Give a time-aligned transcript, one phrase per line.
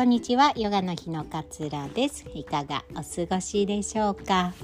[0.00, 2.24] こんにちはヨガの日のかつらです。
[2.32, 4.54] いかがお過ごしでしょうか？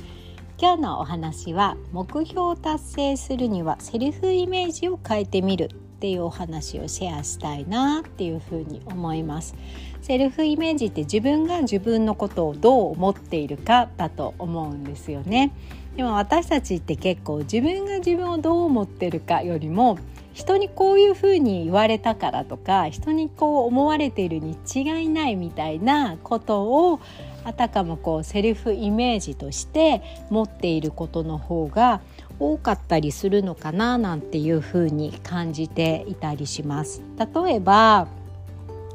[0.57, 5.69] 今日のお話は目標を達成するにはセルフイメージを変えてみるっ
[6.01, 9.55] ていうお話をシェアしたいなっていうふうに思います。
[10.01, 15.53] セルフイメージって自分が自分のことをどう思っているかだと思うんですよね。
[15.97, 19.99] でも私たちって結構自分が自分をどう思ってるかよりも
[20.37, 27.01] 人にこういうふうに言われたからとか人にこう思われているに違いないみたいなことを
[27.45, 32.03] あたかもこうセルフイメージとして持っていることの方が
[32.39, 37.01] 多かったりするのかななんていうふうに感じていたりします。
[37.17, 38.07] 例えば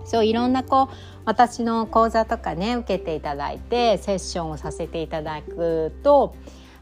[0.06, 6.36] そういろんなこう私の講座とかね受けていただいてセッションをさせていただくと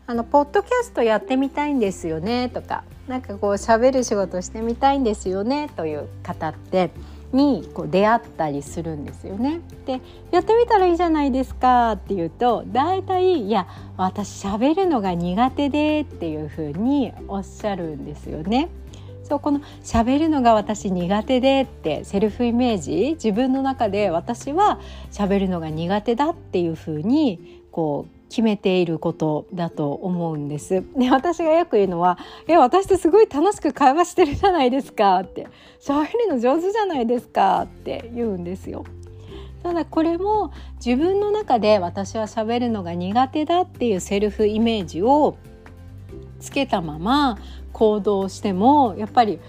[0.05, 6.91] あのポッドキャストやってみたいんですよねとかなんかこう喋る仕事してみたいんですよねという方って
[7.33, 9.61] にこう出会ったりするんですよね。
[9.87, 9.99] で
[10.31, 13.67] やってみたらいいじゃないですかって言うと大体いや
[13.97, 18.69] 私喋るのが苦手でっていうふうにおっしゃるんですよね。
[19.23, 24.79] そうこの喋るのが私苦手でってセルフイメージ自分の中で私は
[25.11, 30.83] 喋るのが苦手だっていうふうにこう決めていることだと思うんです。
[30.95, 35.47] で私がよく言うのは「え私ってすごい楽しく会話してるじゃないですか」って
[35.81, 38.85] 「喋るの上手じゃないですか」って言うんですよ。
[39.63, 40.51] ただこれも
[40.83, 45.35] 自分の中で私は喋るのが苦手だっていうセルフイメージを
[46.39, 47.37] つけたまま
[47.73, 49.39] 行動してもやっぱり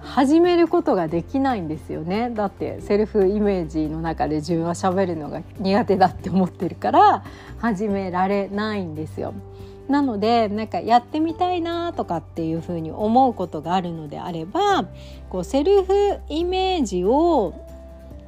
[0.00, 7.24] 始めることができないんですよねだってセルフイメージの中で自分は喋るのが苦手だって思ってるから
[7.58, 9.34] 始められないんですよ。
[9.88, 14.84] なのでなんかやってみたいなとかっていうふうに思うことがあるのであれば
[15.30, 17.54] こうセルフイメージを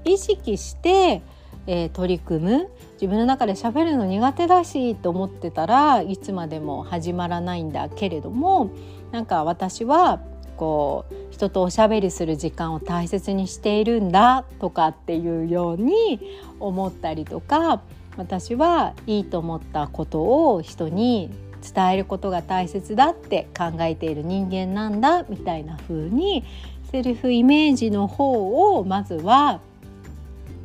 [0.04, 1.22] 意識して、
[1.66, 8.70] えー、取り組む自分の中で喋るの苦手だしと思ってたらいつまでも始まらないんだけれども
[9.12, 10.20] なんか私は
[10.60, 16.21] こう人とおしゃべりする時間を大切にしているんだとかっていうように
[16.60, 17.81] 思ったりとか
[18.19, 20.21] 私はいいと思ったこと
[20.53, 21.31] を人に
[21.75, 26.44] 伝えることが大切だって考えている人間なんだみたいな風に
[26.92, 29.62] セルフイメージの方をまずは、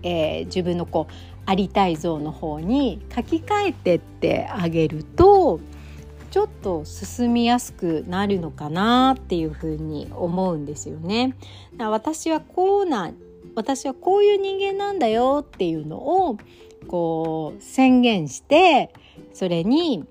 [0.04, 1.14] えー、自分のこう
[1.46, 5.62] ありたい像の方に書き換えてってあげると
[6.36, 11.34] ちょっと進みやすくなるのかなっていうふうに思うんですよね。
[11.80, 13.14] 私はこうな
[13.56, 15.96] 私はこういう人間なんだよっていうの
[16.28, 16.38] を
[16.90, 18.94] こう宣言して
[19.32, 20.04] それに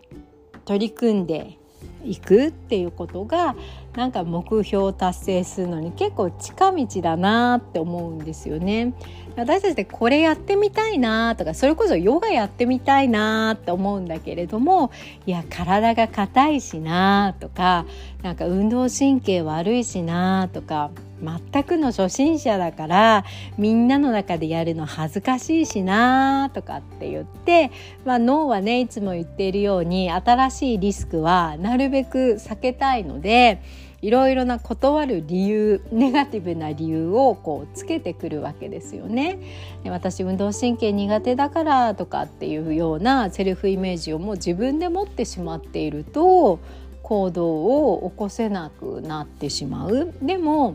[0.64, 1.58] 取り組んで
[2.02, 3.54] いくっていうことが
[3.94, 8.94] なんか目標を達成するのに結構近道だなって思うんですよね。
[9.36, 14.92] 私たちってこれやってみたいなとかそれこそヨガやってみたいなって思うんだけれども
[15.26, 17.86] いや体が硬いしなとか
[18.22, 20.90] なんか運動神経悪いしなとか
[21.22, 23.24] 全くの初心者だから
[23.56, 27.70] みんなの中でやるの恥ずかしいしなとかって言って、
[28.04, 33.62] まあ、脳はねいつも言っているように新しいリスクはなるべく避けたいので
[34.04, 39.38] いろいろな断る理由ネガティブな理由をこうつけてくるわけですよね。
[39.86, 46.58] 私運動神経苦手だからとかっていうようなセルフイメージをもう自分で持ってしまっていると
[47.02, 50.12] 行動を起こせなくなってしまう。
[50.20, 50.74] でも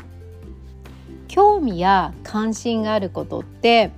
[1.28, 3.92] 興味や関心があることって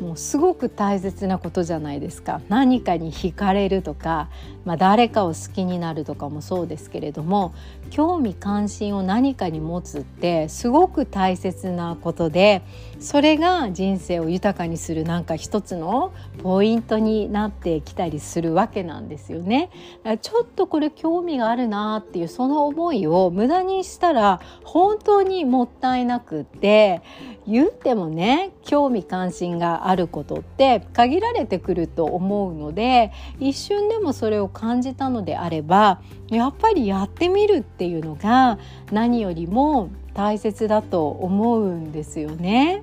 [0.00, 4.28] もうすごく大切なことじゃないですか何かに惹かれるとか、
[4.64, 7.54] まあ、誰かを好きになるとかもそうですけれども
[7.90, 12.62] 興味関心を何かに持つってすごく大切なことで
[13.00, 19.70] それが人生を豊かにするなんか一つのポイントになってきたりするわけなんですよね。
[20.20, 27.02] ちょっとこれ興味があるなっていうその思いを無駄にしたら本当にもったいなくって
[27.46, 38.58] 言ってもね興味関心があることって限られてくると思うので一瞬でもそれを感じたのであればやっぱりやってみるっていうのが
[38.92, 42.82] 何よりも大切だと思うんですよね。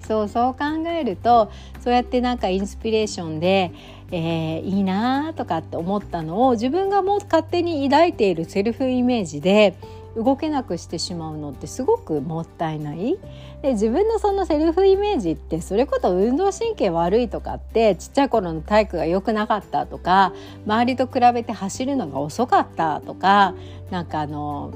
[0.00, 1.50] そうそう考えると
[1.80, 3.72] そうやってなんかインスピレーションで、
[4.10, 9.76] えー、いいなとかって思ったのを自分がもう勝手に抱いているセルフイメージで
[10.16, 13.18] 動けなくしてしまうのってすごくもったいない。
[13.62, 20.32] で自分のそのセルフイメージってそれこそ運動神経悪いとかってちっちゃい頃の体育が良くなかったとか
[20.66, 23.54] 周りと比べて走るのが遅かったとか
[23.90, 24.72] なんかあの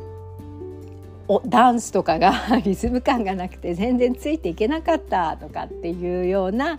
[1.30, 2.32] おダンスとかが
[2.64, 6.78] リズム感がなくて全然ついていけなかったとかっていうような、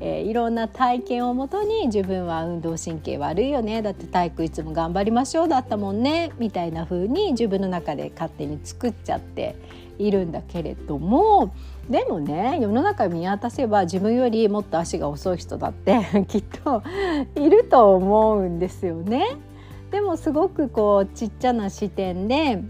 [0.00, 9.54] えー、いろんな体験をもとに自分は運動神経悪いよねだって体育いつも頑張りましょうだったもんねみたいな風に自分の中で勝手に作っちゃって
[9.98, 11.52] いるんだけれども
[11.90, 16.82] でもね世の中見渡せば自分よりもっと足が遅い人だって きっと
[17.36, 19.36] いると思うんですよね。
[19.90, 22.62] でもすごくこうちっちゃな視点で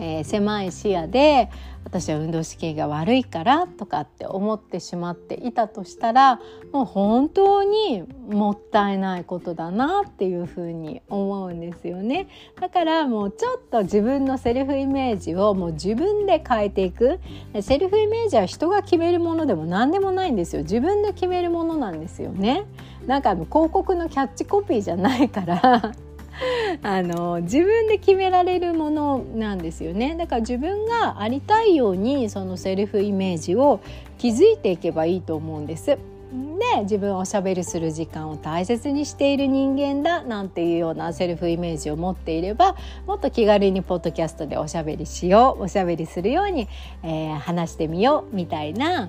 [0.00, 1.50] えー、狭い視野で
[1.84, 6.40] 私は運動神経が悪いからとかって思ってしまっていたとしたら
[6.72, 12.28] もう本当にもったいないことだなっていうふうに思うんですよね。
[12.60, 17.18] だからもうちょっと自分のセルフイメージをもう自分で変えていく。
[17.60, 20.62] セルフイメージは人が決めるものでも何でもないんですよ。
[20.62, 22.64] 自分で決めるものなんですよね。
[23.06, 25.92] なんか広告のキャッチコピーじゃないから
[26.82, 33.80] あの自分で決められるものなんですよねだから自分がありたいようにそのセルフイメージを
[34.18, 35.98] 築いていけばいいと思うんです。
[36.30, 42.76] で自分はおしゃべりする時間を大切にしている人間だなんていうようなセルフイメージを持っていれば
[43.06, 46.68] もっと気軽にポッドキャストでおしゃべりしようおしゃべりするように、
[47.02, 49.08] えー、話してみようみたいな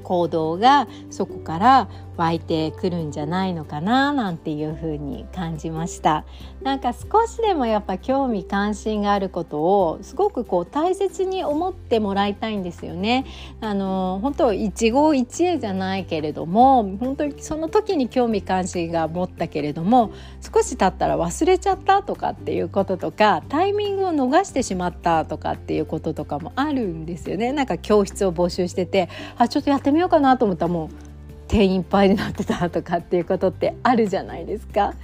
[0.00, 1.88] 行動がそこから
[2.20, 6.26] 湧いてくるんじゃないのかななんていうふうに感じました。
[6.62, 13.24] なんか少しでもやっぱ興味関心があることをすごくこう大切に思ってもらいたいんですよね。
[13.62, 27.52] あの本当一期一会じゃないけれども本当にその時に興味関心が持ったけれども少し経ったら忘れちゃったとかっていうこととかタイミングを逃してしまったとかっていうこととかもあるんですよね。
[27.52, 29.08] なんか教室を募集してて
[29.38, 31.10] あちょっとやってみようかなと思ったらもう
[31.50, 34.94] 定員いっぱいになってたとかっていうことってあるじゃないですか。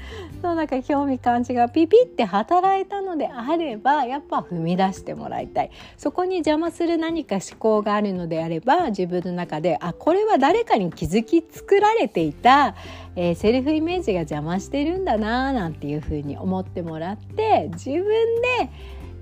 [0.40, 12.76] そうなんか興味感じがピピって働いたのであればやっぱ踏み出してもらいたいそこに邪魔する何か思考があるのであれば自分の中であこれは誰かに気づき作られていた、
[13.16, 18.70] えー、セルフイメージが邪魔してるんだななんていうふうに思ってもらって自分で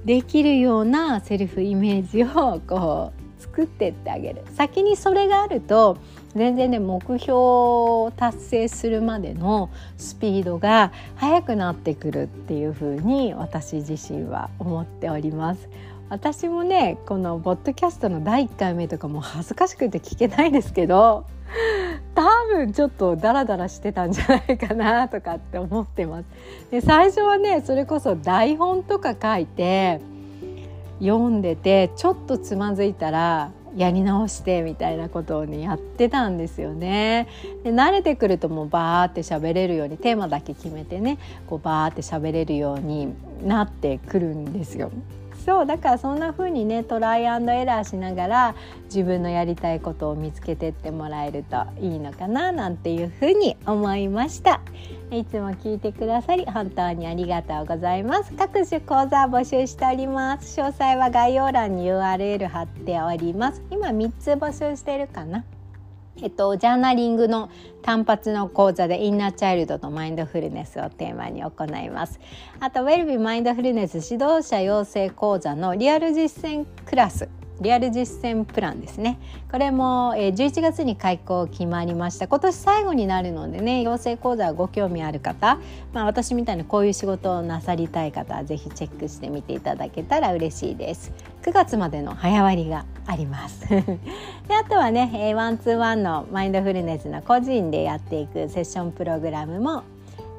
[0.05, 5.99] できるようなセルフイメージをこう作ってってあげる先にそれがあると
[6.35, 15.69] 全然ね目標を達成するまでのスピードが速くなってくるっていう風に私自身は思っております。
[16.11, 21.27] 私もねこのポッドキャストの第1回目とかも恥ずかしくて聞けないですけど
[22.15, 26.25] 多分ちょっとダラダラしてたんじゃないかなとかって思ってます。
[26.71, 30.01] で最初はねそれこそ台本とか書いて
[31.05, 37.29] 読んでてちょっとつまずいたらやり直してみたいなことをねやってたんですよね。
[37.63, 43.13] で慣れてくるともうバーって喋れるようにテーマだけ決めてねこうバーって喋れるように
[43.45, 44.91] なってくるんですよ。
[45.45, 48.55] そうだからそんな風にねトライアンドエラーしながら
[48.87, 54.61] 自分のやりたいことを見つけてってもらえるといいのかななんていう風に思いました。
[55.11, 58.33] いつも聞いてくださり本当にありがとうございます。
[58.33, 60.59] 各種講座募集しております。
[60.59, 63.63] 詳細は概要欄に URL 貼っております。
[63.71, 65.45] 今3つ募集してるかな
[66.23, 67.51] えっと、ジャーナリングの
[67.83, 72.21] 単発の講座でインナーチャイルドとマインドフルネスをテーマに行います。
[72.61, 77.29] あと、ウェルビーマインドフルネス指導者養成講座のリアル実践クラス
[77.61, 79.19] リアル実践プランですね。
[79.51, 82.27] これも、11月に開講決まりました。
[82.27, 85.59] 今年最後になるのでね養成講座ご興味ある方、
[85.93, 91.13] まあ、私みたいにこういう仕事をなさりたい方はぜひチェックしてみていただけたら嬉しいです。
[91.43, 93.69] 9月までの早割があります。
[93.69, 93.85] で
[94.61, 99.83] あとはねワンツーワンのマインドフルネスの個人でやっていくセッションプログラムも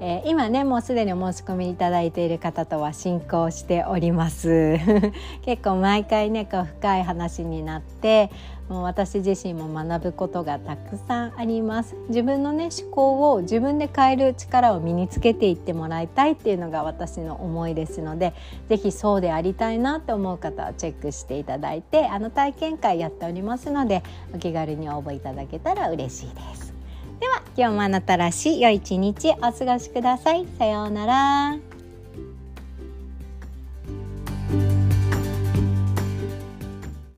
[0.02, 4.78] えー、今ねもうすでにお申し込みいただいている方とは進行しております。
[5.44, 8.30] 結構毎回ねこう深い話になって
[8.68, 11.96] もう私自身も学ぶことがたくさんあります。
[12.10, 18.34] 自分のね思考を自分で変える力を身につけていってもらいたいっていうのが私の思いですので
[18.68, 26.65] 是非そうでありたいなと思う方はチェックしていただいてあの体験会やっておりますのでお気軽に応募いただけたら嬉しいです。
[27.58, 30.46] 今日もあなたらしい良い一日お過ごしください。
[30.58, 31.75] さようなら。